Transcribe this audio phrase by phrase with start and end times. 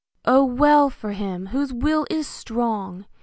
[0.25, 3.05] Oh well for him whose will is strong!